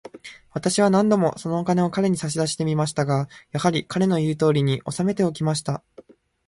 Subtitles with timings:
[0.51, 5.83] 私は何度も、そのお金を彼に差し出してみましたが、やはり、彼の言うとおりに、おさめておきました。